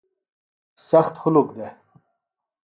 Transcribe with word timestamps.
سخت 0.89 1.13
ہُلک 1.21 1.47
دےۡ۔ 1.57 1.73